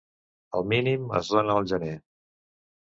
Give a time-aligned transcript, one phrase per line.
[0.59, 1.95] El mínim es dóna el gener.